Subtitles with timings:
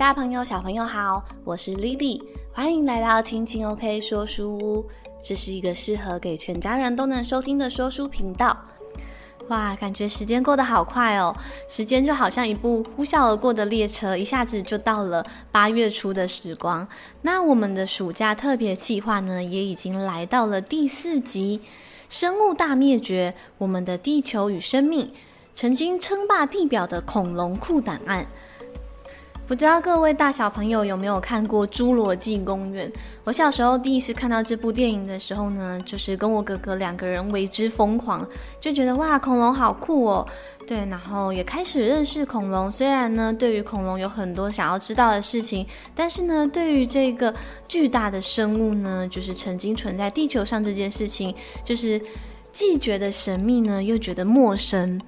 [0.00, 2.22] 大朋友、小朋友好，我是 Lily，
[2.54, 4.88] 欢迎来到亲亲 OK 说书屋。
[5.22, 8.56] 这是一个适合给全家人都能收听的说书频道。
[9.48, 11.36] 哇，感觉时间过得好快哦，
[11.68, 16.88] 时间就好像一部呼啸而过的列车，一下子就到了八月初的时光。
[17.20, 21.60] 那我们的暑假特别企划呢，也已经来到了第四集
[22.08, 25.12] 《生物大灭绝》，我们的地球与生命，
[25.54, 28.26] 曾经称霸地表的恐龙库档案。
[29.50, 32.88] 不知道各位大小朋友有没有看过《侏罗纪公园》？
[33.24, 38.24] 我小时候第一次看到这部电影的时候呢，就是跟我哥哥两个人为之疯狂，
[38.60, 40.24] 就觉得哇，恐龙好酷哦！
[40.68, 42.70] 对，然后也开始认识恐龙。
[42.70, 47.34] 虽然呢，对于恐龙有很多想要知道的事情，但是呢，对于这个
[47.66, 52.00] 巨大的生物呢，就是曾经存在地球上这件事情，就是
[52.52, 55.00] 既觉得神秘呢，又觉得陌生。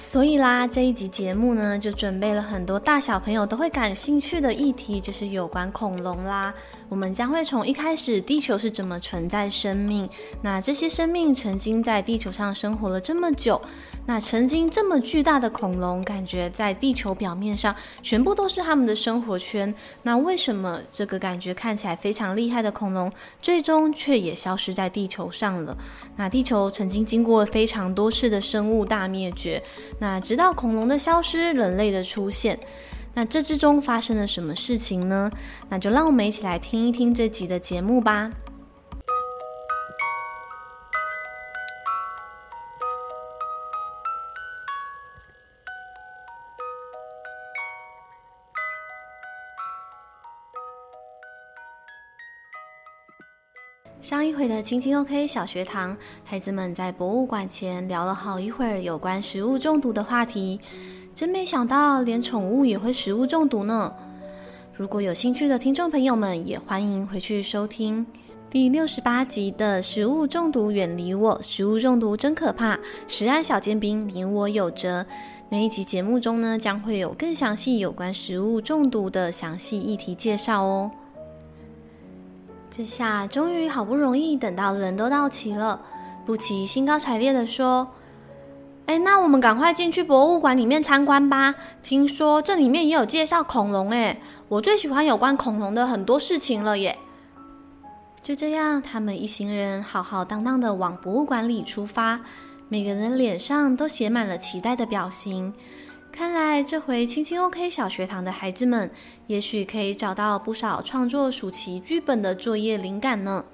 [0.00, 6.54] 所以啦，这一集节目呢，就准备了很多大小朋友都会感兴趣的议题，就是有关恐龙啦。
[6.88, 10.08] 我们将会从一开始地球是怎么存在生命，
[10.42, 13.60] 那这些生命曾经在地球上生活了这么久，
[14.06, 19.72] 那曾经这么巨大的恐龙，感觉在地球表面上全部都是他们的生活圈。
[20.02, 25.76] 那为什么这个感觉看起来非常厉害的恐龙，最终却也消失在地球上了？
[26.16, 29.62] 那地球曾经经过非常多次的生物大灭绝，
[30.00, 32.58] 那直到恐龙的消失，人类的出现。
[33.18, 35.28] 那这之中发生了什么事情呢？
[35.68, 38.30] 那就让我们一起来听一听这集的节目吧。
[54.00, 60.60] 上一回的青青 OK 小学堂，孩子们在博物馆前聊了好一会儿有关食物中毒的话题。
[61.18, 63.92] 真没想到，连宠物也会食物中毒呢。
[64.72, 68.06] 如果有兴趣的听众朋友们，也欢迎回去收听
[68.48, 75.04] 第六十八集的《食物中毒远离我》，食物中毒真可怕，食安小尖兵，你我有责。
[75.48, 80.88] 那一集节目中呢，将会有更详细有关食物中毒的详细议题介绍哦。
[82.70, 85.80] 这下终于好不容易等到人都到齐了，
[86.24, 87.88] 布奇兴高采烈地说。
[88.88, 91.54] 哎，那我们赶快进去博物馆里面参观吧。
[91.82, 94.18] 听说这里面也有介绍恐龙，哎，
[94.48, 96.98] 我最喜欢有关恐龙的很多事情了耶。
[98.22, 102.18] 就这样，他们一行人浩浩荡荡的往博物馆里出发，
[102.70, 105.52] 每个人脸上都写满了期待的表情。
[106.10, 108.90] 看来这回青青 OK 小学堂的孩子们，
[109.26, 113.44] 也许可以找到不少创作暑期剧本的作业灵感呢。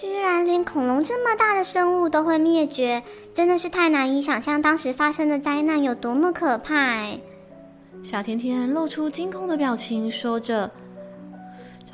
[0.00, 3.00] 居然连恐龙这么大的生物都会灭绝，
[3.32, 7.16] 真的是太难以想象当时发生的灾难有多么可怕！
[8.02, 10.68] 小甜甜露出惊恐的表情，说着：“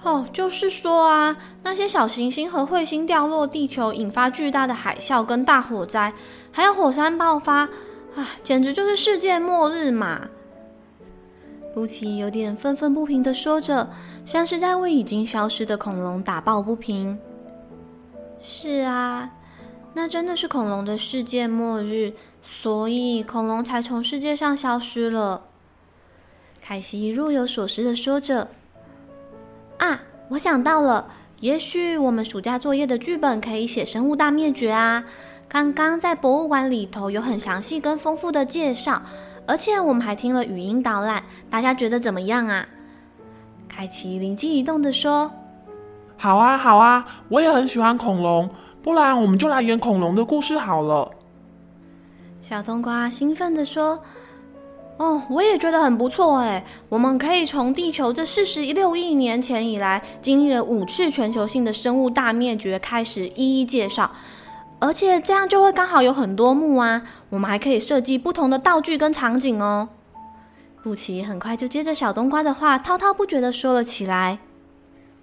[0.03, 6.11] 哦，就是说啊，那些小行星和彗星掉落地球，引发巨大的海啸跟大火灾，
[6.51, 7.69] 还有火山爆发，
[8.17, 10.27] 啊，简直就是世界末日嘛！”
[11.75, 13.91] 布奇有点愤愤不平地说着，
[14.25, 17.17] 像是在为已经消失的恐龙打抱不平。
[18.43, 19.31] 是啊，
[19.93, 25.43] 那真的是恐龙的世界末日，所以恐龙才从世界上消失了。
[26.63, 28.49] 凯西若有所思地说着
[29.79, 35.05] ：“啊，我想到了，也许我们暑假作业的剧本可以写生物大灭绝啊！
[35.47, 39.03] 刚刚在博物馆里头有很详细跟丰富的介绍，
[39.47, 42.67] 而且我们还听了语音导览，大家觉得怎么样啊？”
[43.69, 45.31] 凯奇灵机一动地说。
[46.23, 48.51] 好啊，好啊，我也很喜欢恐龙，
[48.83, 51.11] 不然我们就来演恐龙的故事好了。
[52.43, 53.99] 小冬瓜兴奋地说
[55.01, 64.11] ：“哦，我也觉得很不错哎，我们可以从地球这四十六亿年前以来经历了五次全球性的生物大灭绝开始一一介绍，
[64.79, 67.01] 而且这样就会刚好有很多幕啊，
[67.31, 69.89] 我们还可以设计不同的道具跟场景哦。”
[70.85, 74.39] 布奇很快就接着小冬瓜的话滔滔不绝地说了起来。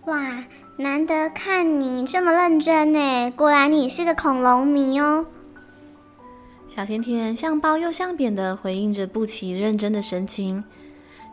[0.08, 0.42] 哇，
[0.78, 5.26] 难得看你这么认真呢，果然你是个恐龙迷哦。
[6.66, 10.64] 小甜甜像褒又像贬的回应着布奇认真的神情。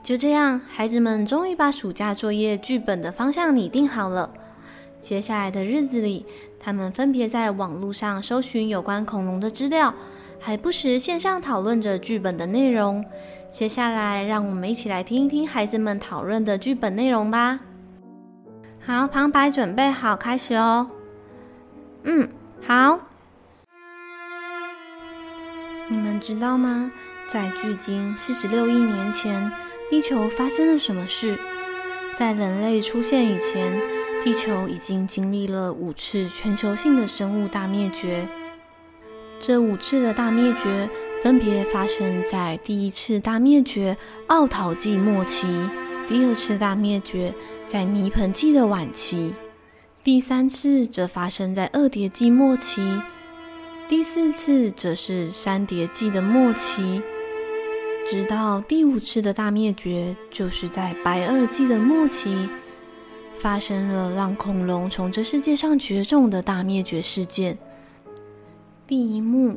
[0.03, 4.29] 就这样，孩子们终于把暑假作业剧本的方向拟定好了。
[5.01, 6.27] 接下来的日子里，
[6.59, 9.95] 他们分别在网络上搜寻有关恐龙的资料，
[10.41, 13.05] 还不时线上讨论着剧本的内容。
[13.53, 17.61] 接下来，让我们一起来听一听孩子们讨论的剧本内容吧。
[18.87, 20.91] 好，旁白准备好，开始哦。
[22.03, 22.29] 嗯，
[22.67, 23.01] 好。
[25.89, 26.93] 你们知道吗？
[27.33, 29.51] 在距今四十六亿年前，
[29.89, 31.39] 地球发生了什么事？
[32.15, 33.81] 在人类出现以前，
[34.23, 38.29] 地球已经经历了五次全球性的生物大灭绝。
[39.41, 40.89] 这五次的大灭绝
[41.23, 43.97] 分别发生在第一次大灭绝
[44.27, 45.49] 奥陶纪末期，
[46.07, 47.35] 第二次大灭绝
[47.65, 49.33] 在泥盆纪的晚期，
[50.03, 52.83] 第三次则发生在二叠纪末期，
[53.89, 57.01] 第四次则是三叠纪的末期。
[58.07, 62.51] 直到第五次的大灭绝，就是在白垩纪的末期，
[63.33, 67.57] 发生了让恐龙从这世界上绝种的大灭绝事件。
[68.87, 69.57] 第一幕，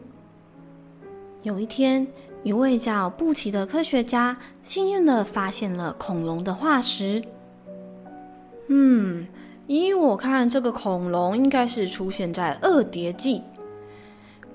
[1.44, 2.08] 有一天，
[2.44, 7.22] 一位叫布奇的科学家幸运的发现了恐龙的化石。
[8.68, 9.28] 嗯，
[9.68, 13.42] 依我看，这个恐龙应该是出现在二叠纪。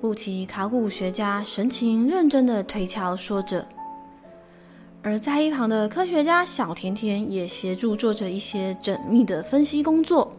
[0.00, 3.66] 布奇考古学家神情认真的推敲说着。
[5.02, 10.32] 而在一旁的科学家小甜甜也协助做着一些缜密的分析工作。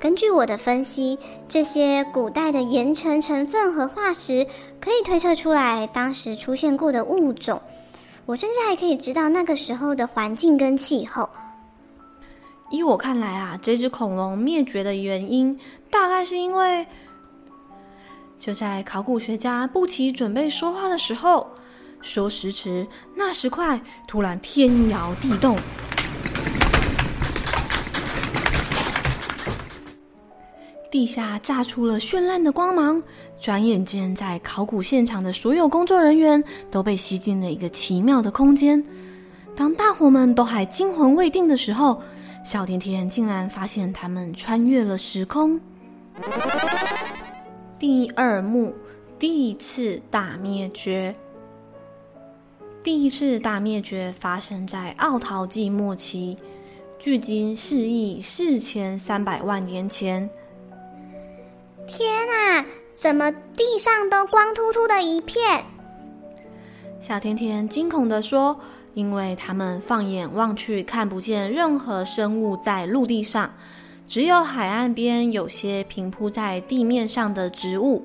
[0.00, 1.18] 根据我的分析，
[1.48, 4.46] 这些古代的岩层成分和化石
[4.80, 7.60] 可以推测出来当时出现过的物种。
[8.24, 11.28] 我甚至还可以知道那个时候的环境跟气候。
[12.70, 15.58] 依我看来啊，这只恐龙灭绝的原因
[15.90, 16.86] 大概是因为……
[18.38, 21.48] 就在考古学家布奇准备说话的时候。
[22.00, 22.86] 说时迟，
[23.16, 25.56] 那时快，突然天摇地动，
[30.90, 33.02] 地下炸出了绚烂的光芒。
[33.38, 38.82] 转眼间，在考古现场的所有工作人员都被吸进了一个奇妙的空间。
[39.54, 42.00] 当大伙们都还惊魂未定的时候，
[42.44, 45.60] 小甜甜竟然发现他们穿越了时空。
[47.78, 48.74] 第二幕，
[49.18, 51.14] 第一次大灭绝。
[52.82, 56.38] 第一次大灭绝发生在奥陶纪末期，
[56.98, 60.30] 距今四亿四千三百万年前。
[61.88, 65.64] 天啊，怎么地上都光秃秃的一片？
[67.00, 68.60] 小甜甜惊恐地说
[68.92, 73.50] ：“因为他们放眼望去，看不见任何生物在陆地上，
[74.06, 78.04] 只有海岸边有些平铺在地面上的植物。”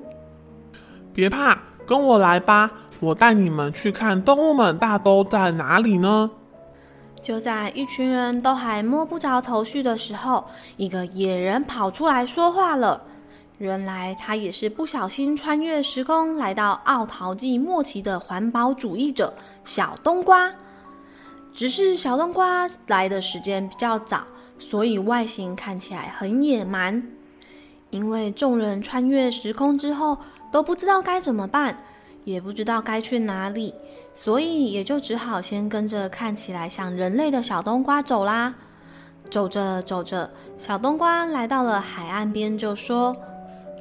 [1.12, 2.70] 别怕，跟我来吧。
[3.00, 6.30] 我带你们去看动物们大都在哪里呢？
[7.20, 10.46] 就在一群人都还摸不着头绪的时候，
[10.78, 13.02] 一个野人跑出来说话了。
[13.58, 19.32] 原来他也是不小心穿越时空来到奥陶纪末期的环保主义者
[19.64, 20.52] 小冬瓜。
[21.52, 24.24] 只是小冬瓜来的时间比较早，
[24.58, 27.02] 所以外形看起来很野蛮。
[27.90, 30.18] 因为众人穿越时空之后
[30.50, 31.76] 都不知道该怎么办。
[32.24, 33.74] 也不知道该去哪里，
[34.14, 38.54] 所以也就只好先跟着看起来像人类的小冬瓜走啦。
[39.28, 43.14] 走着走着，小冬瓜来到了海岸边，就说：“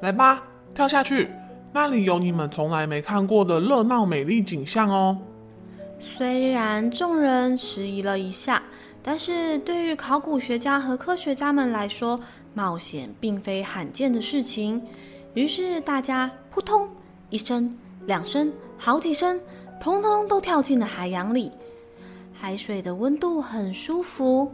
[0.03, 0.43] 来吧，
[0.75, 1.29] 跳下去，
[1.71, 5.17] 那里有你们从来没看过的热闹美丽景象哦。”
[5.97, 8.61] 虽然众人迟疑了一下，
[9.01, 12.19] 但是对于考古学家和科学家们来说，
[12.53, 14.81] 冒险并非罕见的事情。
[15.35, 16.89] 于是大家扑通
[17.29, 17.73] 一声。
[18.05, 19.39] 两声，好几声，
[19.79, 21.49] 通通都跳进了海洋里。
[22.33, 24.51] 海水的温度很舒服，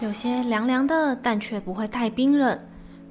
[0.00, 2.56] 有些凉凉的，但却不会太冰冷。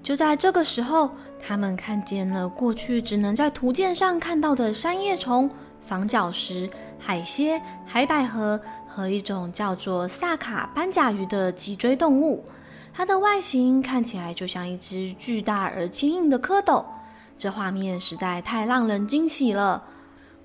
[0.01, 5.50] 就在这个时候，他们看见了过去只能在图鉴上看到的三叶虫、
[5.82, 12.46] 房角石、海蝎、海百合和一种叫做萨卡斑甲鱼的脊椎动物。
[12.94, 16.86] 它的外形看起来就像一只巨大而坚硬的蝌蚪，
[17.38, 19.84] 这画面实在太让人惊喜了！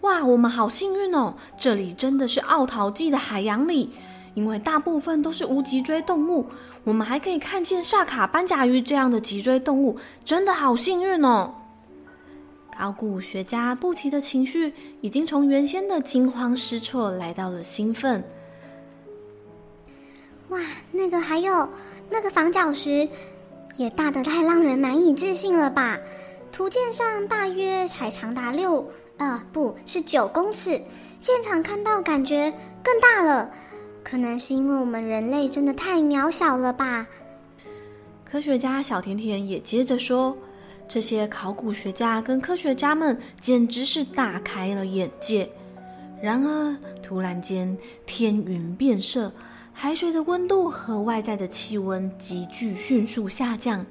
[0.01, 1.35] 哇，我们好幸运哦！
[1.57, 3.91] 这里真的是奥陶纪的海洋里，
[4.35, 6.47] 因为大部分都是无脊椎动物，
[6.85, 11.55] 我们还可以看见萨卡斑甲鱼这样的脊椎动物，真的好幸运哦！
[12.75, 18.25] 考古学家布奇的情绪已经从原先的惊慌失措来到了兴奋。
[20.49, 20.59] 哇，
[20.91, 21.69] 那个还有。
[22.11, 23.09] 那个房角石
[23.77, 25.99] 也大得太让人难以置信了吧？
[26.51, 28.87] 图鉴上大约才长达六，
[29.17, 30.83] 呃，不是九公尺，
[31.21, 33.51] 现场看到感觉更大了。
[34.03, 37.07] 可能是因为我们人类真的太渺小了吧？
[38.25, 40.37] 科学家小甜甜也接着说
[40.89, 45.49] ：“这些考古学家跟科学家们简直是大开了眼界。”
[46.23, 49.33] 然而，突然间天云变色。
[49.75, 53.85] 海水的温度和外在的气温急剧迅速下降，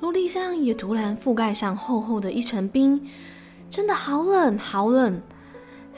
[0.00, 3.00] 陆地上也突然覆盖上厚厚的一层冰，
[3.70, 5.20] 真的好冷，好冷！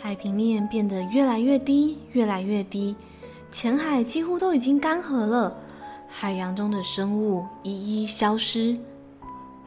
[0.01, 2.95] 海平面变得越来越低，越来越低，
[3.51, 5.57] 浅海几乎都已经干涸了，
[6.09, 8.79] 海洋中的生物一一消失。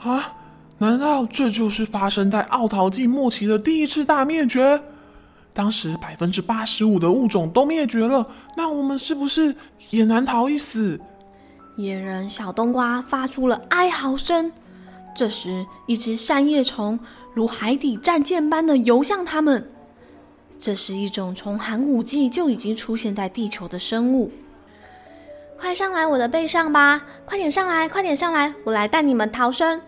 [0.01, 0.35] 啊！
[0.77, 4.81] 难道这就是发生在奥陶纪末期的第一次大灭绝？
[5.51, 9.53] 当时百分之八十五的物种都灭绝了，那我们是不是
[9.89, 10.97] 也难逃一死？
[11.75, 14.49] 野人小冬瓜发出了哀嚎声。
[15.13, 16.97] 这时，一只扇叶虫
[17.33, 19.69] 如海底战舰般的游向他们。
[20.59, 24.29] 这是一种从寒武纪就已经出现在地球的生物。
[25.57, 27.01] 快上来我的背上吧！
[27.25, 29.81] 快点上来，快点上来，我来带你们逃生。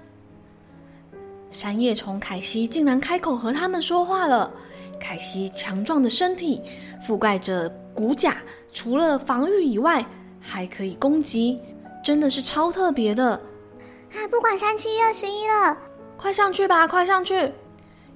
[1.49, 4.49] 山叶虫凯西竟然开口和他们说话了。
[4.97, 6.61] 凯西强壮的身体
[7.05, 8.37] 覆盖着骨甲，
[8.71, 10.05] 除了防御以外，
[10.39, 11.59] 还可以攻击，
[12.01, 13.31] 真的是超特别的。
[13.31, 15.77] 啊，不管三七二十一了，
[16.15, 17.51] 快上去吧，快上去！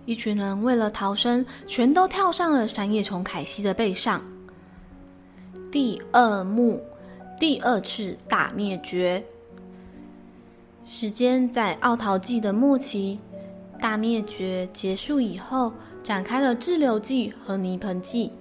[0.05, 4.21] 一群人为了逃生，全都跳上了三叶虫凯西的背上。
[5.71, 6.81] 第二幕，
[7.39, 9.23] 第二次大灭绝。
[10.83, 13.19] 时间在奥陶纪的末期，
[13.81, 18.31] 大灭绝结束以后，展开了志留纪和泥盆纪。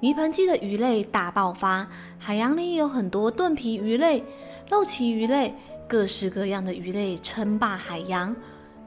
[0.00, 1.84] 泥盆纪的鱼类大爆发，
[2.16, 4.22] 海洋里有很多盾皮鱼类、
[4.70, 5.52] 肉鳍鱼类，
[5.88, 8.34] 各式各样的鱼类称霸海洋，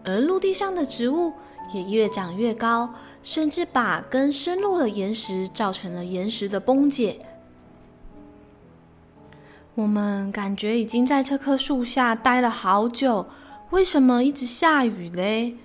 [0.06, 1.34] 而陆地上的植物
[1.74, 7.25] 也越长越高，甚至把根深入了岩石，造成了岩石的崩解。
[9.75, 13.25] 我们感觉已经在这棵树下待了好久，
[13.70, 15.56] 为什么一直下雨嘞？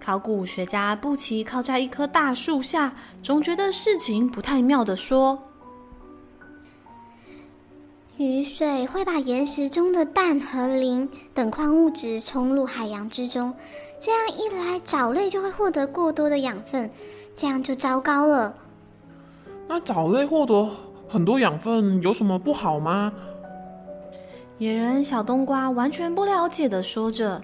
[0.00, 5.44] 考古学家布奇靠在一棵大树下，总觉得事情不太妙的说
[8.18, 13.54] ：“雨水会把岩石中的氮和磷等矿物质冲入海洋之中，
[14.04, 16.90] 这样一来，藻类就会获得过多的养分，
[17.34, 18.54] 这样就糟糕了。”
[19.66, 20.68] 那藻类获得
[21.08, 23.10] 很多养分有什么不好吗？
[24.58, 27.40] 野人小冬瓜完全不了解的说着：“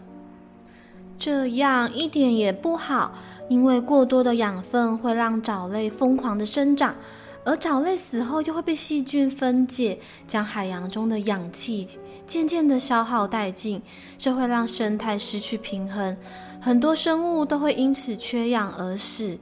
[1.19, 3.14] 这样一点也不好，
[3.49, 6.95] 因为过多的养分会让藻类疯狂的生长，
[7.43, 11.88] 而藻类死后就会被细菌分解，将海洋中的氧气
[12.26, 13.81] 渐渐的消耗殆尽，
[14.19, 16.17] 这会让生态失去平衡，
[16.61, 19.38] 很多生物都会因此缺氧而死。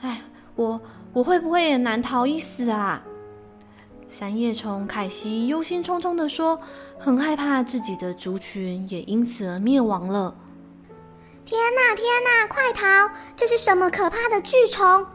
[0.00, 0.20] 哎，
[0.56, 0.80] 我
[1.12, 3.02] 我会不会也难逃一死啊？”
[4.08, 6.60] 三叶虫凯西忧心忡忡地说
[6.98, 10.34] ：“很害怕自己的族群也因此而灭亡了。”
[11.46, 13.12] 天哪，天哪，快逃！
[13.34, 15.06] 这是什么可怕的巨虫？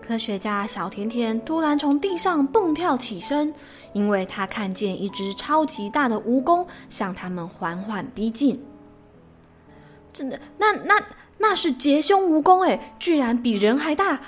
[0.00, 3.54] 科学家小甜甜突然从地上蹦跳起身，
[3.92, 8.60] 因为他看见一只超级大的蜈蚣向他们缓缓逼近。
[10.12, 11.00] 真的，那那
[11.38, 14.20] 那是节胸蜈蚣哎，居然比人还大，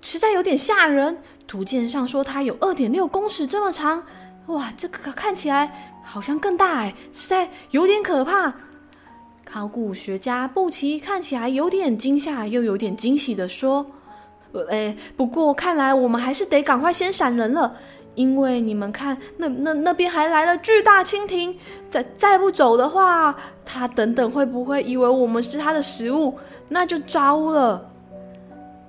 [0.00, 1.18] 实在有点吓人。
[1.46, 4.02] 图鉴上说它有二点六公尺这么长，
[4.46, 8.52] 哇，这个看起来好像更大哎，实在有点可怕。
[9.44, 13.86] 考古学家布奇看起来有点惊吓，又有点惊喜地说
[14.70, 17.76] ：“哎，不过看来我们还是得赶快先闪人了，
[18.14, 21.56] 因为你们看，那那那边还来了巨大蜻蜓，
[21.88, 26.38] 再再不走的话，他等等会不会以为我们是他的食物？
[26.68, 27.90] 那就糟了。”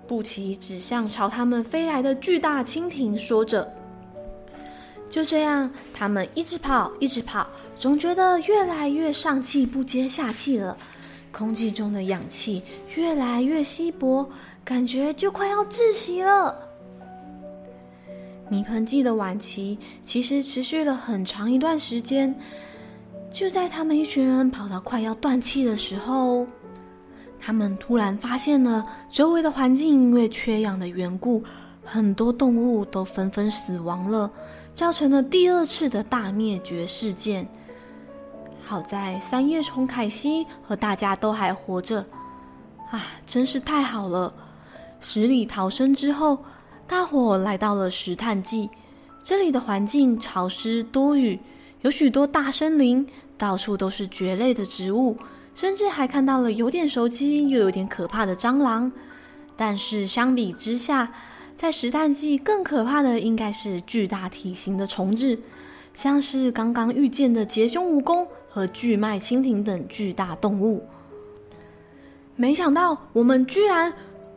[0.08, 3.74] 布奇指向朝他们飞来的巨大蜻蜓，说着
[5.10, 10.78] ：“就这样，他们一直跑，一直跑，总觉得越来越上气不接下气了。
[11.32, 12.62] 空气中的氧气
[12.96, 14.30] 越来越稀薄，
[14.64, 16.56] 感觉就快要窒息了。”
[18.48, 22.34] 泥盆纪的晚期其实持续了很长一段时间。
[23.36, 26.48] 就在他们一群人跑到快要断气的时候，
[27.38, 31.44] 他们突然发现了周围的环境因为缺氧的缘故，
[31.84, 34.32] 很多动物都纷纷死亡了，
[34.74, 37.46] 造成了第二次的大灭绝事件。
[38.64, 42.06] 好在三叶虫凯西和大家都还活着，
[42.90, 44.34] 啊，真是太好了！
[45.02, 46.40] 十里逃生之后，
[46.88, 48.70] 大伙来到了石炭纪，
[49.22, 51.38] 这里的环境潮湿多雨，
[51.82, 55.18] 有许多大森林，到处都是蕨类的植物。
[55.54, 58.92] 甚至还看到了有点熟悉又有点可怕的蟑螂，
[59.56, 61.14] 但是相比之下，
[61.56, 65.40] 在石炭纪更可怕的应该是巨大体型的虫子，
[65.94, 70.86] 像是刚刚遇见的节胸蜈蚣和巨脉蜻蜓等巨大动物。
[72.36, 73.94] 没想到我们居然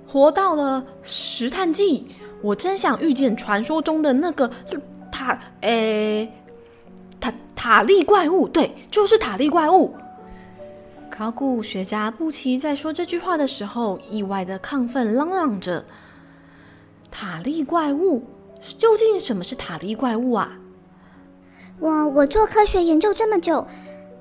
[0.07, 2.07] 活到了石炭纪，
[2.41, 4.49] 我真想遇见传说中的那个
[5.11, 6.33] 塔诶
[7.21, 9.95] 塔塔利怪物，对，就是塔利怪物。
[11.11, 15.85] 考古学家布奇在说这句话的时候，意外的亢奋，嚷嚷着
[17.11, 18.23] ：“塔利怪物，
[18.79, 20.57] 究竟什么是塔利怪物啊？”
[21.81, 23.67] 我我做科学研究这么久，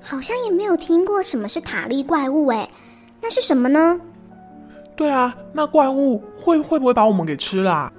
[0.02, 2.68] 好像也没有听过什么是塔利怪物哎，
[3.20, 4.00] 那是什么呢？
[4.96, 7.92] 对啊，那怪物会会不会把我们给吃了啊？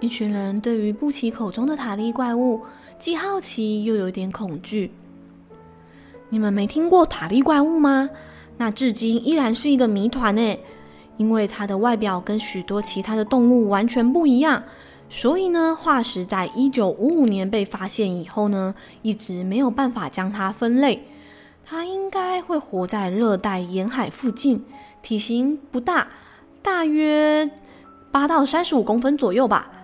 [0.00, 2.60] 一群人对于布奇口中的塔利怪物，
[3.02, 4.92] 既好奇又有点恐惧。
[6.28, 8.08] 你们没听过塔利怪物吗？
[8.58, 10.56] 那至今依然是一个谜团呢，
[11.16, 14.62] 因为它的外表跟许多其他的动物完全不一样。
[15.10, 21.02] 所以呢，化石在一九五五年被发现以后呢，一直没有办法将它分类。
[21.64, 24.64] 它应该会活在热带沿海附近，
[25.02, 26.06] 体型不大，
[26.62, 27.50] 大约
[28.12, 29.81] 八到三十五公分左右吧。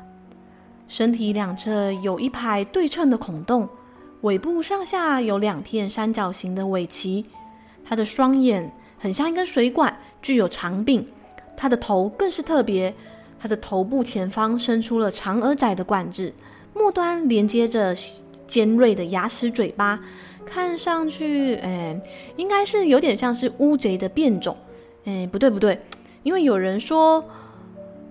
[0.89, 3.69] 身体两侧有一排对称的孔洞，
[4.23, 7.25] 尾部上下有两片三角形的尾鳍。
[7.85, 11.07] 它的双眼很像一根水管，具有长柄。
[11.57, 12.95] 它的头更是特别。
[13.41, 16.33] 它的头部前方伸出了长而窄的管子，
[16.75, 17.95] 末端连接着
[18.47, 20.01] 尖锐的牙齿嘴巴，
[20.45, 22.01] 看上去，哎，
[22.37, 24.57] 应该是有点像是乌贼的变种。
[25.05, 25.81] 哎，不对不对，
[26.23, 27.25] 因为有人说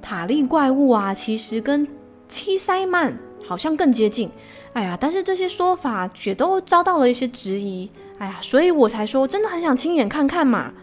[0.02, 1.86] 塔利怪物啊，其实跟
[2.28, 4.30] 七塞曼好像更接近。
[4.74, 7.90] 哎呀，但是这些说法却都遭到了一些质疑。
[8.20, 10.74] 哎呀，所以我才说，真的很想亲眼看看嘛。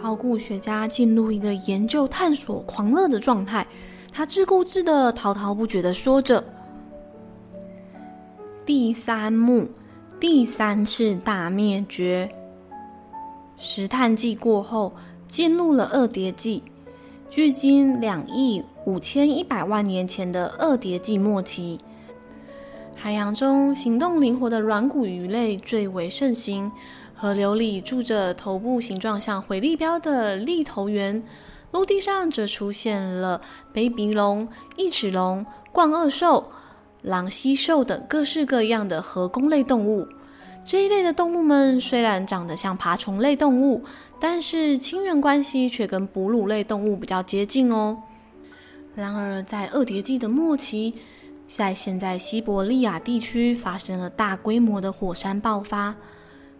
[0.00, 3.66] 考古学家进入一个研究探索狂热的状态，
[4.12, 6.44] 他自顾自的滔滔不绝的说着
[8.66, 9.68] ：“第三幕，
[10.20, 12.30] 第三次大灭绝。
[13.56, 14.92] 石炭纪过后，
[15.26, 16.62] 进入了二叠纪，
[17.30, 21.78] 距今两亿五千一百万年前的二叠纪末期。
[22.96, 26.70] 海洋中行动灵活的软骨鱼类最为盛行。”
[27.16, 31.22] 河流里住着头部形状像回力镖的利头猿，
[31.70, 33.40] 陆地上则出现了
[33.72, 36.50] 杯鼻龙、翼齿龙、冠顎兽、
[37.02, 40.06] 狼蜥兽等各式各样的河弓类动物。
[40.64, 43.84] 这一类的动物们虽然长得像爬虫类动物，
[44.20, 47.96] 但是亲缘关系却跟哺乳类动物比较接近哦。
[48.94, 50.94] 然而，在二叠纪的末期，
[51.48, 55.94] 在现在西伯利亚地区发生了大规模的火山爆发。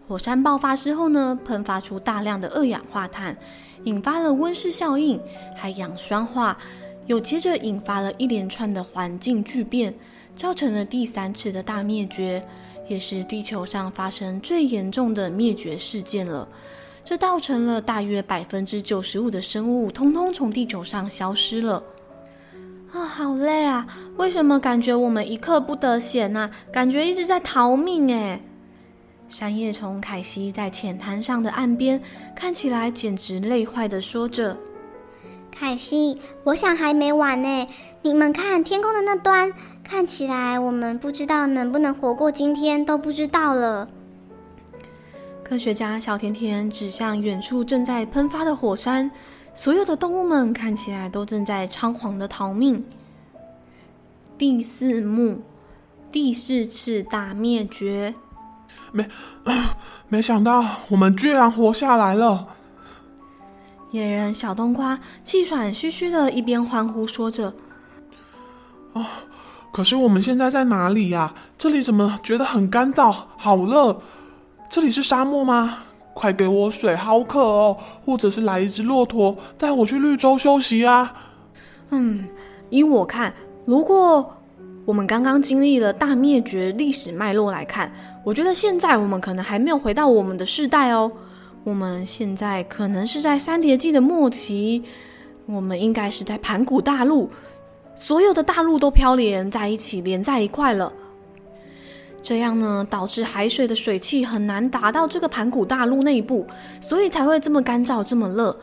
[0.08, 3.36] 火山爆发之后呢，喷发出大量的二氧化碳，
[3.84, 5.18] 引发了温室效应，
[5.54, 6.58] 海洋酸化，
[7.06, 9.94] 又接着引发了一连串的环境巨变，
[10.34, 12.44] 造成了第三次的大灭绝，
[12.88, 16.46] 也是地球上发生最严重的灭绝事件了。
[17.04, 21.82] 这造成了大约百分之九十五的生物通通从地球上消失了。
[22.94, 23.84] 啊，好累啊！
[24.18, 26.48] 为什么感觉我们一刻不得闲呐？
[26.72, 28.40] 感觉一直在逃命诶。
[29.28, 32.00] 山叶虫凯西在浅滩上的岸边，
[32.36, 34.56] 看起来简直累坏的说着
[35.50, 37.66] ：“凯西，我想还没完呢。
[38.02, 39.52] 你们看天空的那端，
[39.82, 43.88] 看起来我们不知道能不能活过今天，都不知道了。”
[45.42, 49.10] 科学家小甜甜指向远处正在喷发的火山，
[49.54, 52.84] 所有的动物们看起来都正在仓皇的逃命。
[54.36, 55.42] 第四幕，
[56.10, 58.12] 第四次大灭绝。
[58.90, 59.08] 没，
[60.08, 62.48] 没想到我们居然活下来了。
[63.92, 67.54] 野人小冬瓜气喘吁吁的，一边欢呼说着
[68.94, 69.06] ：“哦，
[69.72, 71.32] 可是我们现在在哪里呀？
[71.56, 74.00] 这里怎么觉得很干燥，好热？
[74.68, 75.78] 这里是沙漠吗？
[76.14, 77.76] 快给我水，好渴哦！
[78.06, 81.12] 或者是来一只骆驼带我去绿洲休息啊？”
[81.90, 82.26] 嗯，
[82.70, 83.34] 依我看，
[83.66, 84.34] 如果
[84.86, 87.92] 我们刚刚经历了大灭绝历史脉络来看。
[88.24, 91.12] 我觉得现在我们可能还没有回到我们的世代哦，
[91.62, 94.82] 我们现在可能是在三叠纪的末期，
[95.44, 97.28] 我们应该是在盘古大陆，
[97.94, 100.90] 所有的大陆都飘连在一起，连在一块了。
[102.24, 106.46] 这样呢，导致海水的水汽很难达到这个盘古大陆内部，
[106.80, 108.56] 所以才会这么干燥，这么热。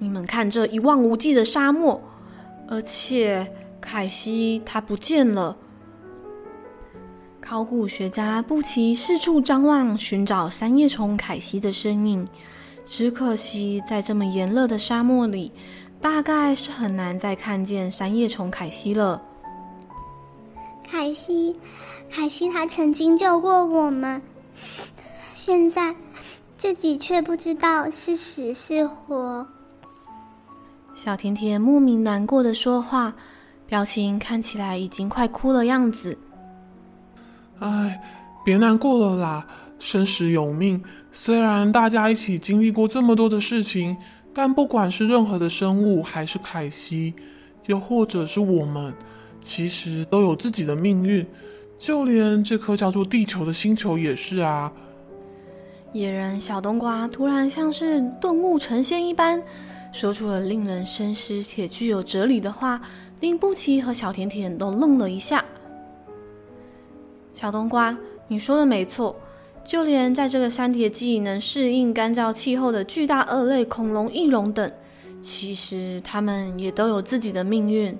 [0.00, 2.02] 你们看这一望无际的沙漠，
[2.68, 3.48] 而且
[3.80, 5.56] 凯西他不见了。
[7.40, 12.26] 考古学家布奇四处张望，寻找三叶虫凯西的身影。
[12.84, 15.52] 只可惜，在这么炎热的沙漠里，
[16.00, 19.22] 大概是很难再看见三叶虫凯西了。
[20.82, 21.54] 凯西，
[22.16, 24.22] 凯西，他曾经救过我们，
[25.34, 25.92] 现在
[26.56, 29.44] 自己却不知道是死是活。
[30.94, 33.16] 小甜甜莫名难过的说话，
[33.66, 36.16] 表情看起来已经快哭了样子。
[37.58, 38.00] 哎，
[38.44, 39.44] 别难过了啦！
[39.80, 40.80] 生死有命。
[41.10, 43.96] 虽然大家一起经历过这么多的事情，
[44.32, 47.12] 但不管是任何的生物，还是凯西，
[47.66, 48.94] 又或者是我们，
[49.40, 51.26] 其实都有自己的命运。
[51.78, 54.72] 就连这颗叫做地球的星球也是啊。
[55.92, 59.40] 野人小冬瓜突然像是顿悟成仙一般，
[59.92, 62.80] 说出了令人深思且具有哲理的话，
[63.20, 65.44] 令布奇和小甜甜都愣了一下。
[67.32, 69.14] 小冬瓜，你说的没错。
[69.64, 74.70] 就连在这个山叠纪能适应干燥气候的巨大鳄类恐龙、翼龙等，
[75.22, 77.96] 其实它们也都有自己的命运。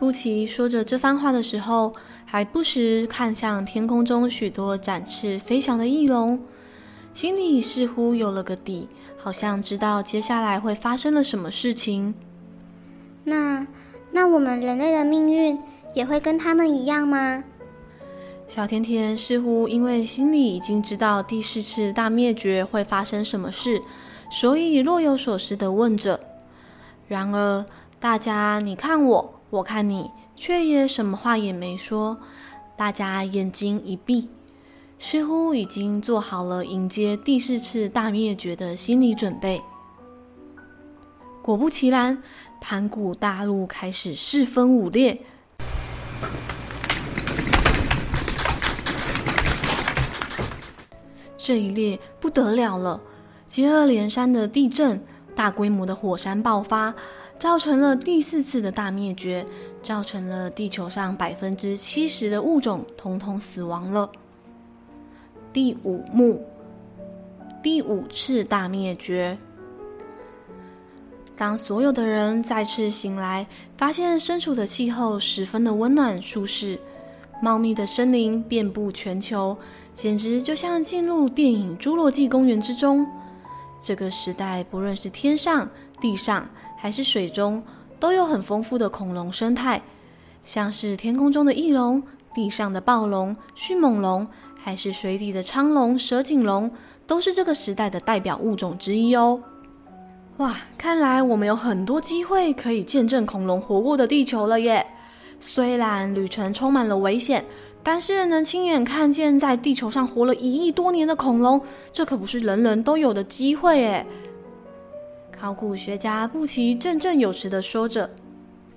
[0.00, 1.92] 布奇说着这番话的时候，
[2.24, 6.40] 还不时看向天空中许多展翅飞翔的翼龙，
[7.12, 12.14] 心里似乎有了个底，好像知道接下来会发生了什么事情。
[13.24, 13.66] 那，
[14.10, 15.58] 那我们人类的命运
[15.94, 17.44] 也会跟他们一样吗？
[18.48, 23.82] 小甜甜似乎因为心里已经知道第四次大灭绝会发生什么事，
[24.30, 26.18] 所以若有所思地问着。
[27.06, 27.66] 然而，
[28.00, 32.16] 大家你看我，我看你，却也什么话也没说。
[32.76, 34.30] 大家眼睛一闭，
[34.98, 39.60] 似乎已经做好了迎接第四次大灭绝的心理准备。
[41.42, 42.22] 果不其然，
[42.60, 45.20] 盘古大陆开始四分五裂。
[51.36, 53.00] 这一列不得了了，
[53.48, 55.02] 接二连三的地震，
[55.34, 56.94] 大规模的火山爆发，
[57.40, 59.46] 造成了第四次的大灭绝，
[59.82, 64.10] 造成了地球上百分之七十的物种统统死亡了。
[65.50, 66.44] 第五幕，
[67.62, 69.38] 第五次大灭绝。
[71.34, 73.46] 当所有的人再次醒来，
[73.78, 76.78] 发现身处的气候十分的温暖舒适，
[77.40, 79.56] 茂密的森林遍布全球。
[79.94, 83.06] 简直就像进入电影《侏罗纪公园》之中。
[83.82, 85.66] 这个时代，不论是天上、
[86.02, 86.46] 地上
[86.80, 87.62] 还是水中，
[87.98, 89.82] 都有很丰富的恐龙生态，
[90.42, 92.02] 像是天空中的翼龙、
[92.34, 96.70] 地上的暴龙、迅猛龙，还是水底的沧龙、蛇颈龙，
[97.06, 99.38] 都是这个时代的代表物种之一哦。
[100.38, 104.86] 哇，看来我们有很多机会可以见证恐龙活过的地球了耶！
[105.38, 107.44] 虽然旅程充满了危险。
[107.82, 111.58] 但是能亲眼看见在地球上活了一亿多年的恐龙，
[111.90, 114.06] 这可不是人人都有的机会诶。
[115.40, 118.10] 考古学家布奇振振有词地说着：“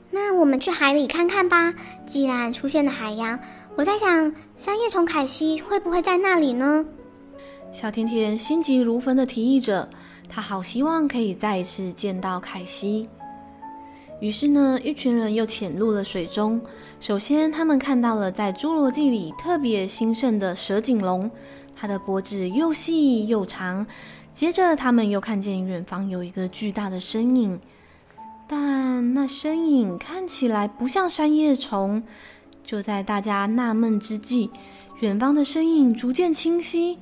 [0.10, 1.74] 那我们去海里看看吧。
[2.06, 3.38] 既然出现了海洋，
[3.76, 6.86] 我在想，三叶虫凯西会不会在那里呢？”
[7.74, 9.90] 小甜甜心急如焚地提议着，
[10.30, 13.10] 她好希望可以再一次见到凯西。
[14.22, 16.62] 于是呢，一群人又潜入了水中。
[17.02, 21.30] 首先，他们看到了在侏罗纪里特别兴盛的蛇颈龙，
[21.76, 23.86] 它的脖子又细又长。
[24.34, 27.60] 接着，他们又看见远方有一个巨大的身影，
[28.48, 32.02] 但那身影看起来不像三叶虫。
[32.64, 34.50] 就在大家纳闷之际，
[35.02, 36.98] 远方的身影逐渐清晰。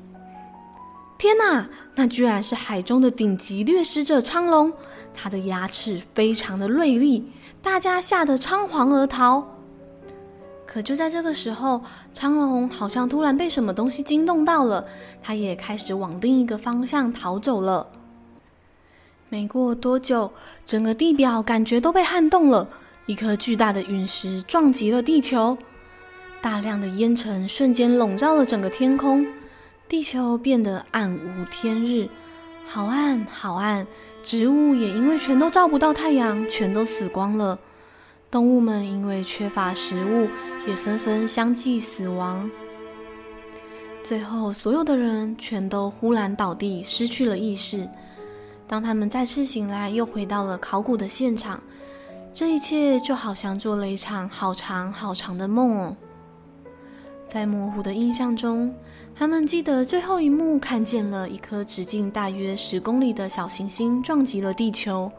[1.17, 4.73] 天哪，那居然是海中的顶级掠食者沧龙！
[5.13, 9.47] 它的牙齿非常的锐利，大家吓得仓皇而逃。
[10.71, 11.81] 可就在这个时候，
[12.13, 14.85] 苍龙好像突然被什么东西惊动到了，
[15.21, 17.87] 它也开始往另一个方向逃走了。
[19.27, 20.31] 没过多久，
[20.65, 22.69] 整个地表感觉都被撼动了，
[23.05, 25.57] 一颗巨大的陨石撞击了地球，
[26.41, 29.27] 大量的烟尘瞬间笼罩了整个天空，
[29.89, 32.07] 地球变得暗无天日，
[32.65, 33.85] 好暗好暗。
[34.23, 37.59] 植物也因为全都照不到太阳，全都死光了。
[38.31, 40.29] 动物们因为缺乏食物，
[40.65, 42.49] 也纷纷相继死亡。
[44.01, 47.85] 最后，所有的人全都忽然倒地，失去了意识。
[48.65, 51.61] 当他们再次醒来，又回到了考古的现场，
[52.33, 55.97] 这一切就好像做了一场好长好长的梦哦。
[57.25, 58.73] 在模糊的印象中，
[59.13, 65.11] 他们记得最后一幕，看见了一颗直径大约十公里的小行星撞击了地球。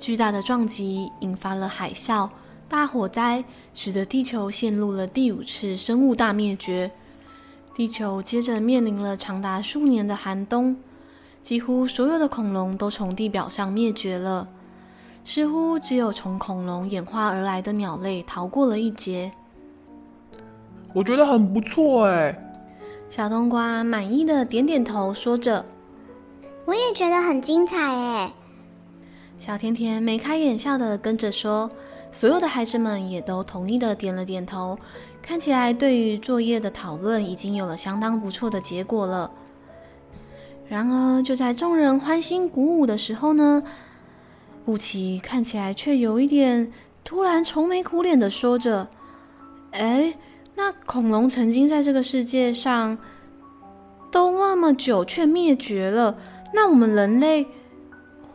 [0.00, 2.26] 巨大的撞击引发了海啸、
[2.66, 6.90] 大火灾，使得地球陷入了第五次生物大灭绝。
[7.74, 10.74] 地球接着面临了长达数年的寒冬，
[11.42, 14.48] 几乎所有的恐龙都从地表上灭绝了，
[15.22, 19.30] 似乎只有从恐龙演化而来的鸟类逃过了一劫。
[20.94, 22.34] 我觉得很不错哎，
[23.06, 25.66] 小冬瓜满意的点点头，说着
[26.64, 28.32] ：“我也觉得很精彩哎。”
[29.40, 31.70] 小甜甜眉开眼笑的跟着说，
[32.12, 34.78] 所有的孩子们也都同意的点了点头，
[35.22, 39.30] 看起来对于作业的讨论已经有了相当不错的结果了。
[40.68, 43.62] 然而，就在众人欢欣鼓舞的时候呢，
[44.66, 46.70] 布奇看起来却有一点
[47.02, 48.86] 突然愁眉苦脸的说着
[49.72, 50.14] ：“哎，
[50.54, 52.98] 那恐龙曾经在这个世界上
[54.12, 56.18] 都那么久，却灭绝了，
[56.52, 57.46] 那我们人类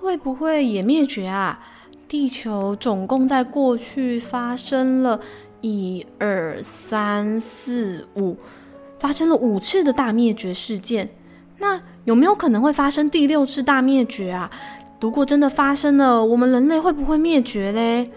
[0.06, 1.60] 会不会也灭绝啊？
[2.08, 5.20] 地球总共在过去发生了
[5.62, 8.38] 一二三四五，
[9.00, 11.10] 发生了五次的大灭绝事件，
[11.58, 14.48] 那……”有没有可能会发生第六次大灭绝啊？
[15.02, 18.12] 如果真的发生了，我们人类会不会灭绝嘞？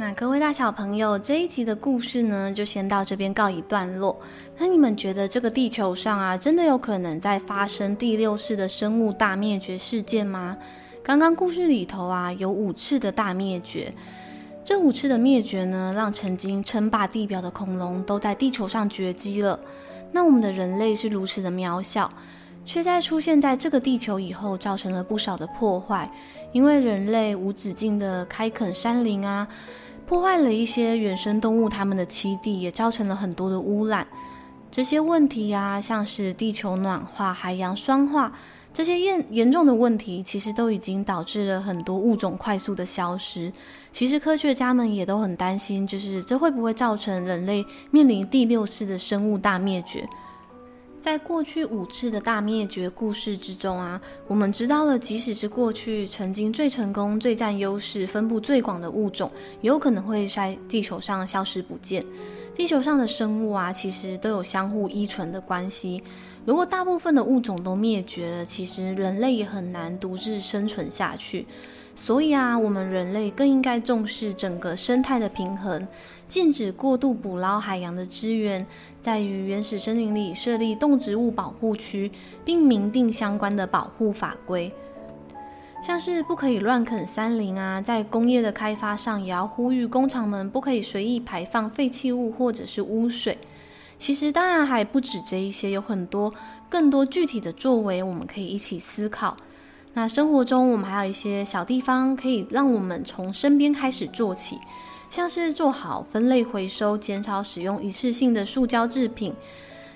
[0.00, 4.18] 那各位大小朋友，这一集的故事呢，就先到这边告一段落。
[4.56, 10.56] 那你们觉得这个地球上啊，真的有可能在发生第六次的生物大灭绝事件吗？
[11.04, 13.92] 刚刚故事里头啊，有五次的大灭绝，
[14.64, 19.60] 这五次的灭绝呢，让曾经称霸地表的恐龙都在地球上绝迹了。
[20.10, 22.10] 那我们的人类是如此的渺小，
[22.64, 26.10] 却在出现在这个地球以后，造成了不少的破坏，
[26.52, 29.46] 因为人类无止境的开垦山林啊。
[30.10, 34.04] 破坏了一些原生动物它们的栖地，也造成了很多的污染。
[34.68, 38.32] 这些问题啊，像是地球暖化、海洋酸化
[38.72, 43.52] 这些严严重的问题，其实都已经导致了很多物种快速的消失。
[43.92, 50.08] 其实科学家们也都很担心，就是这会不会造成人类面临第六次的生物大灭绝？
[51.00, 59.30] 在过去五次的大灭绝故事之中啊，我们知道了，即使是过去曾经最成功、最占优势、分布最广的物种，
[59.62, 62.04] 也有可能会在地球上消失不见。
[62.54, 66.02] 地球上的生物啊，其实都有相互依存的关系。
[66.44, 71.46] 如果大部分的物种都灭绝了，其实人类也很难独自生存下去。
[71.96, 75.86] 所以啊，我们人类更应该重视整个生态的平衡，
[76.26, 78.64] 禁止过度捕捞海洋的资源，
[79.00, 82.10] 在于原始森林里设立动植物保护区，
[82.44, 84.70] 并明定相关的保护法规，
[85.82, 93.38] 像是不可以乱垦山林啊，在工业的开发上也要呼吁工厂们不可以随意排放废弃物或者是污水。
[93.98, 96.32] 其实当然还不止这一些，有很多
[96.68, 99.36] 更多具体的作为，我们可以一起思考。
[99.92, 104.56] 那生活中，我们还有一些小地方可以让我们从身边开始做起，
[105.10, 109.34] 像是做好分类回收，减少使用一次性的塑胶制品。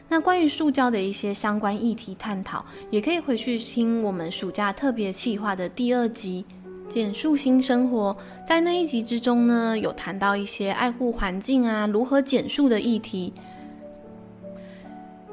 [0.08, 6.44] 那关于塑胶的一些相关议题探讨，也可以回去听我们暑假特别企划的第二集
[6.92, 8.14] 《减塑新生活》。
[8.46, 13.32] 在那一集之中呢，有谈到一些爱护环境啊，如何减塑的议题。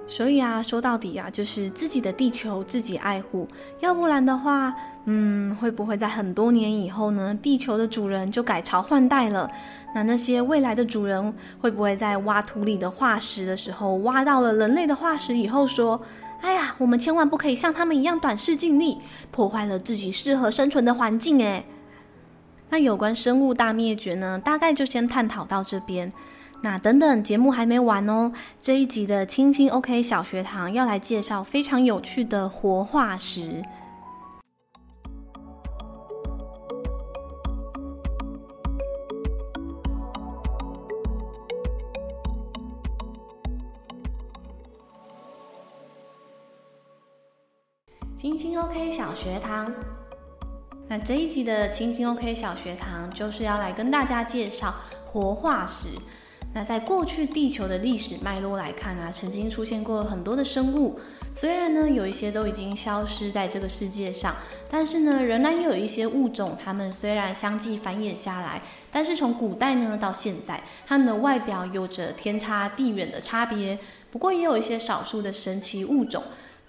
[0.08, 3.48] 所以啊，说到底啊，就是自己的地球自己爱护，
[3.80, 9.50] 要不然的话，嗯，会不会在很多年以后呢，地球的主人就改朝换代了？
[9.96, 16.00] 那那些未来的主人会不会在挖土里的化石的时候，挖到了人类的化石以后说
[16.42, 19.00] ：“哎呀，我们千万不可以像他们一样短视尽力，
[19.32, 21.64] 破坏了自己适合生存的环境。”哎，
[22.70, 26.14] 那有关生物大灭绝呢，大概就先探讨到这边。
[26.62, 28.32] 那等等，节目还没完哦！
[28.62, 33.64] 这一集的青青 OK 小学堂要来介绍非常有趣的活化石。
[48.22, 49.74] 青青 OK 小学堂，
[50.88, 54.76] 那这一集的青青 OK 小学堂就是要来跟大家介绍
[55.08, 55.88] 活化石。
[56.54, 61.00] 那在过去地球的历史脉络来看啊，曾经出现过很多的生物，
[61.32, 64.36] 虽然呢有一些都已经消失在这个世界上，
[64.70, 73.80] 但是呢仍然有一些物种，它们虽然相继繁衍下来，但是从古代呢到现在，它们的外表有着天差地远的差别。
[74.12, 76.22] 不过也有一些少数的神奇物种，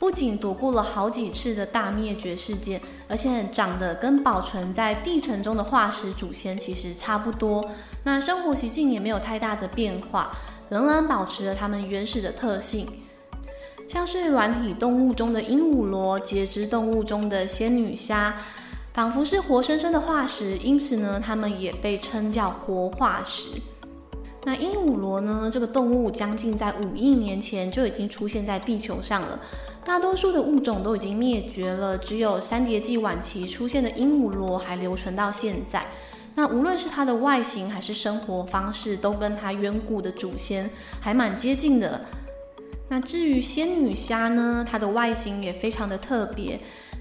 [0.03, 7.65] 不仅躲过了好几次的大灭绝事件，而且长得跟保存在地层中的化石祖先其实差不多。
[8.03, 10.33] 那生活习性也没有太大的变化，
[10.69, 12.85] 仍然保持了它们原始的特性，
[13.87, 18.35] 像是软体动物中的鹦鹉螺、节肢动物中的仙女虾，
[18.93, 23.53] 仿佛是活生生的化石，因此呢，它们也被称叫活化石。
[24.45, 29.39] 那鹦鹉螺呢，这个动物将近在五亿年前就已经出现在地球上了，
[29.85, 35.85] 大多数的物种都已经灭绝了，只有三叠纪晚期出现的鹦鹉螺还留存到现在。
[36.35, 42.01] 那无论是它的外形还是生活方式，都跟它远古的祖先还蛮接近的。
[42.89, 46.59] 那至于仙女虾呢，它的外形也非常的特别。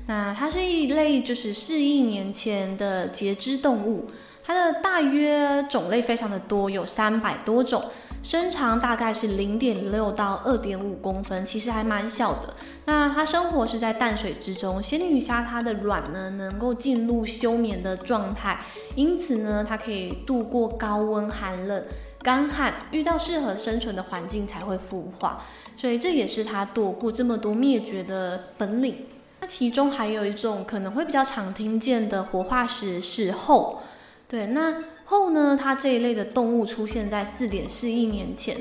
[0.07, 4.07] 那它是一类就是四亿年前的节肢动物，
[4.43, 7.83] 它的大约种类非常的多，有三百多种。
[8.23, 12.53] 身长大概是零点六到二点五公分，其实还蛮小的。
[12.85, 18.59] 那它生活是在淡水之中，仙女虾它的卵呢能够进入休眠的状态，
[18.95, 21.83] 因此呢它可以度过高温、寒冷、
[22.21, 25.43] 干旱，遇到适合生存的环境才会孵化。
[25.75, 29.07] 所以这也是它躲过这么多灭绝的本领。
[29.39, 33.81] 那其中还有一种可能会比较常听见的活化石是后，
[34.27, 34.75] 对，那。
[35.11, 38.55] 后呢，它这一类的动物出现在四点四亿年前，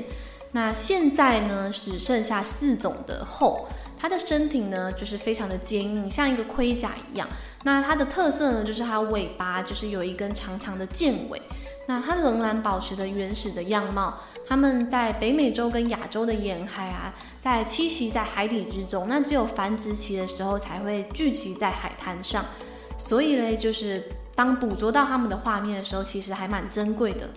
[0.51, 7.25] 那现在呢只剩下四种的后，它的身体呢就是非常的坚硬，像一个盔甲一样。
[7.63, 11.41] 那它的特色呢就是它尾巴就是有一根长长的剑尾，
[11.87, 14.19] 那它仍然保持着原始的样貌。
[14.45, 22.43] 它们在北美洲跟亚洲的沿海啊，在栖息在海底之中，那只有繁殖期的时候才会聚集在海滩上，
[22.97, 24.03] 所以嘞就是。
[24.35, 27.29] 当捕捉到它们的画面的时候，其实还蛮珍贵的。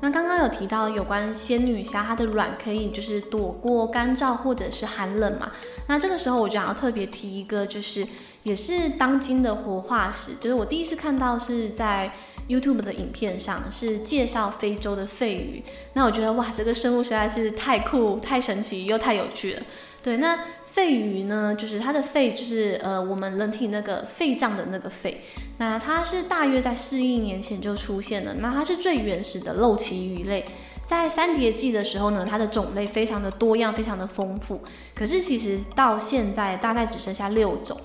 [0.00, 5.50] 那刚刚有提到有关仙女虾，它的卵可以就是躲过干燥或者是寒冷嘛。
[5.88, 8.06] 那这个时候我就想要特别提一个，就是
[8.44, 12.08] 也是当今的活化石，就是我第一次看到是在
[12.48, 15.62] YouTube 的影片上，是介绍非洲的肺鱼。
[15.94, 19.62] 那我觉得哇，这个生物实在是太酷、太神奇又太有趣了。
[20.02, 20.38] 对，那。
[20.78, 25.20] 肺鱼呢，就是它的肺，就是呃，我们人体那个肺脏的那个肺。
[25.56, 28.32] 那它是大约在四亿年前就出现了。
[28.34, 30.46] 那它是最原始的肉鳍鱼类，
[30.86, 34.62] 在三叠纪的时候呢，它的种类非常的多样，非常的丰富。
[34.94, 37.76] 可是其实到现在大概只剩下六种。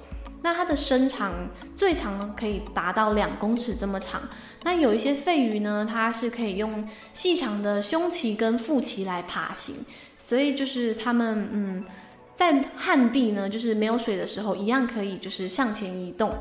[0.43, 1.33] 那它的身长
[1.73, 4.21] 最长可以达到两公尺这么长。
[4.61, 9.77] 那有一些肺鱼呢，它是可以用细长的胸鳍跟腹鳍来爬行，
[10.19, 11.83] 所以就是它们嗯。
[12.35, 16.33] 在旱地呢，就是没有水的时候，一样可以就是向前移动。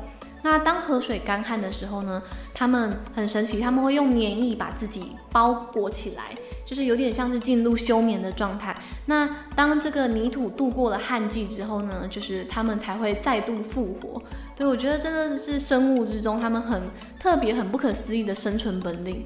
[0.45, 2.21] 那当河水干旱的时候呢，
[2.53, 8.75] 它们很神奇，他们会用粘液把自己包裹起来，就是有点像是进入休眠的状态。
[9.05, 14.21] 那当这个泥土度过了旱季之后呢，就是它们才会再度复活。
[14.53, 16.81] 对，我觉得真的是生物之中，它们很
[17.17, 19.25] 特别、很不可思议的生存本领。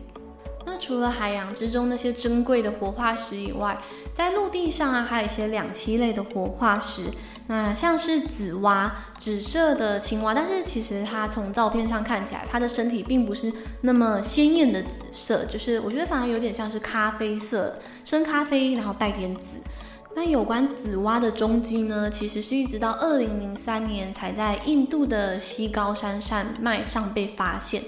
[0.69, 3.77] 那除了海洋之中那些珍贵的活化石以外，
[4.13, 7.05] 在陆地上啊，还有一些两栖类的活化石。
[7.47, 13.49] 那像是紫蛙，紫色的青蛙，但是其实它从照片上看起来，它的身体并不是
[13.79, 19.41] 那么鲜艳的紫色，就是我觉得反而有点像是咖啡色，深咖啡，然后带点紫。
[20.13, 27.81] 那有关紫蛙的踪迹呢，其实是一直到二零零三年才在印度的西高山山脉上被发现。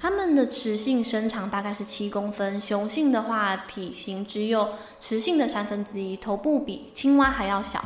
[0.00, 7.84] 它们的雌性身长大概是七公分，雄性的话体型只有雌性的三分之一，头部比青蛙还要小。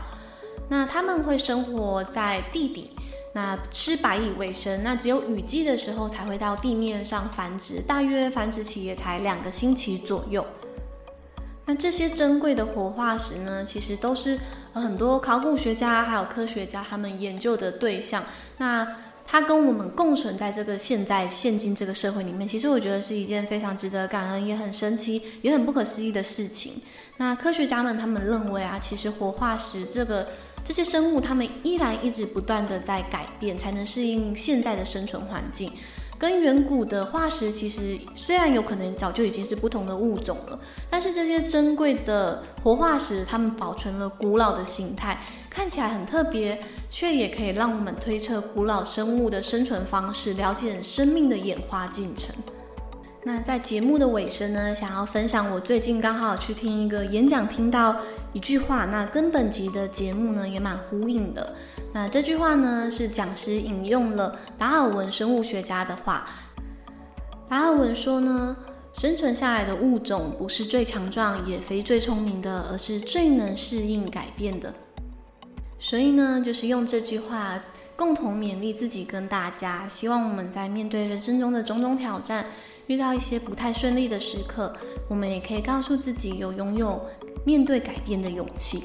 [0.69, 2.91] 那它们会生活在地底，
[3.35, 10.47] 那吃白蚁为生，那只有雨季的时候才会到地面上繁殖，大约繁殖期也才两个星期左右。
[11.67, 14.41] 那这些珍贵的活化石呢，其实都是
[14.73, 18.23] 很多考古学家还有科学家他们研究的对象。
[18.59, 18.85] 那
[19.31, 26.73] 它跟我们共存在这个现在现今这个社会里面，其实我觉得是一件非常值得感恩，也很神奇，也很不可思议的事情。
[27.17, 30.27] 那科学家们他们认为啊，其实活化石这个
[30.65, 35.71] 这些生物，它们依然一直不断的在改变，才能适应现在的生存环境。
[36.19, 40.59] 跟远古的化石其实虽然有可能早就已经是不同的物种了，
[40.91, 45.19] 但是这些珍贵的活化石，它们保存了古老的形态，
[45.51, 52.33] 看起来很特别，却也可以让我们推测古老生物的生存方式，了解生命的演化进程。
[53.25, 57.97] 那在节目的尾声呢，想要分享我最近刚好去听一个演讲，听到
[58.33, 61.55] 一句话，那跟本集的节目呢也蛮呼应的。
[61.93, 66.27] 那这句话呢，是讲师引用了达尔文生物学家的话。
[67.49, 68.57] 达尔文说呢，
[68.95, 74.73] 生存下来的物种不是最强壮，也非最聪明的，而是最能适应改变的。
[75.83, 77.59] 所以呢，就是用这句话
[77.97, 82.45] 共同勉励自己跟大家，希望我们在面对人生中的种种挑战，
[82.87, 84.73] 遇到一些不太顺利的时刻，
[85.09, 87.01] 我们也可以告诉自己，有拥有
[87.45, 88.85] 面对改变的勇气。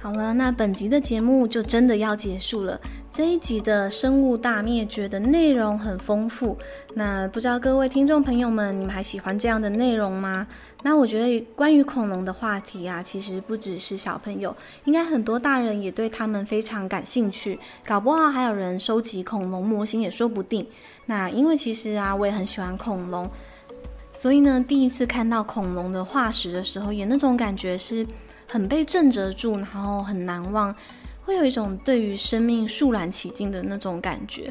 [0.00, 2.80] 好了，那本集的节目就真的要结束了。
[3.10, 6.56] 这一集的生物大灭绝的内容很丰富，
[6.94, 10.46] 那不知道各位听众朋友们，你们还喜欢这样的内容吗？
[10.84, 20.64] 那我觉得关于恐龙的话题啊，其实不只是小朋友，应该很多大人也对他们非常感兴趣，搞不好还有人收集恐龙模型也说不定。
[21.06, 23.28] 那因为其实啊，我也很喜欢恐龙，
[24.12, 28.06] 所以呢，第一次看到恐龙的化石的时候，也那种感觉是
[28.48, 30.74] 很被震慑住，然后很难忘。
[31.24, 34.50] 会有一种对于生命肃然起敬的那种感觉。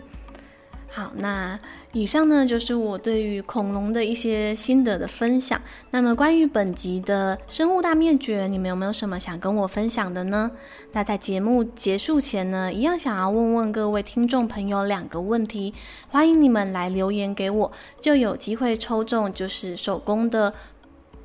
[0.89, 1.59] 好，那
[1.91, 5.59] 以上呢就是我对于恐龙的一些心得的分享。
[5.91, 10.49] 那么关于本集的生物大灭绝，你们有没有什么想跟我分享的呢？
[10.93, 15.73] 那在节目结束前呢，一样想要问问各位听众朋友两个问题，
[16.07, 20.53] 欢迎你们来留言给我，就有机会抽中就是手工的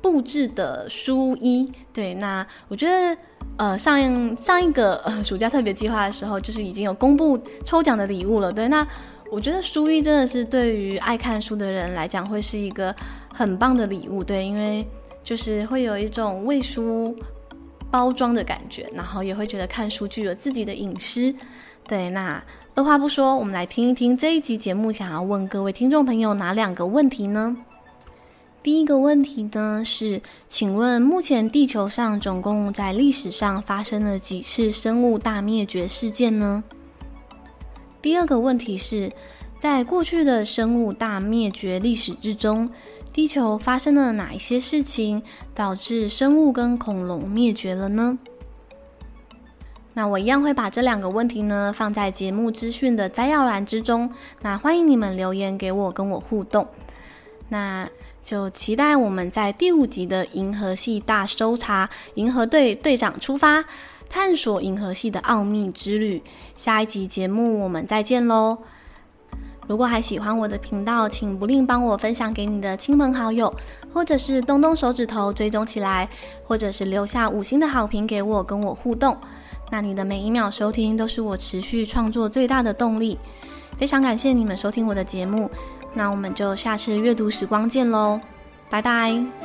[0.03, 1.71] 布置的书衣。
[1.91, 3.17] 对，那我觉得。
[3.55, 8.51] 呃，上上一个呃 暑假特别计划的时候，就是已经有公布抽奖的礼物了。
[8.51, 8.87] 对，那
[9.29, 12.95] 我觉得书衣真的是对于爱看书的人来讲，会是一个
[13.31, 14.23] 很棒的礼物。
[14.23, 14.83] 对，因为
[15.23, 17.15] 就是会有一种为书
[17.91, 21.31] 包装的感觉，然后也会觉得看书具有自己的隐私。
[21.87, 22.43] 对，那
[22.73, 27.55] 二话不说，我们来听一听这一集节目想要问各位听众朋友哪两个问题呢？
[28.63, 36.63] 第一个问题呢是，请问目前地球上总共在历史上发生了几次生物大灭绝事件呢？
[38.01, 39.11] 第二个问题是，
[39.59, 42.69] 在过去的生物大灭绝历史之中，
[43.11, 45.21] 地球发生了哪一些事情
[45.53, 48.17] 导致生物跟恐龙灭绝了呢？
[49.93, 54.09] 那我一样会把这两个问题呢放在节目资讯的摘要栏之中，
[54.41, 56.65] 那欢迎你们留言给我，跟我互动。
[57.49, 57.89] 那。
[58.23, 63.65] 就期待我们在第五集的银河系大搜查，银河队队长出发，
[64.09, 66.23] 探索银河系的奥秘之旅。
[66.55, 68.59] 下一集节目我们再见喽！
[69.67, 73.53] 如果还喜欢我的频道，请不吝帮我分享给你的亲朋好友，
[73.93, 76.09] 或者是动动手指头追踪起来，
[76.45, 79.17] 或者是留下五星的好评给我，跟我互动。
[79.69, 83.19] 那你的每一秒收听都是我持续创作最大的动力。
[83.77, 85.49] 非常感谢你们收听我的节目。
[85.93, 88.19] 那我们就下次阅读时光见喽，
[88.69, 89.42] 拜拜。